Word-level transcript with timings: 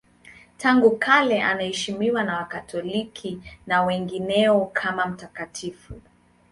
Tangu 0.57 0.97
kale 0.97 1.43
anaheshimiwa 1.43 2.23
na 2.23 2.37
Wakatoliki 2.37 3.41
na 3.67 3.83
wengineo 3.83 4.65
kama 4.65 5.05
mtakatifu. 5.05 5.93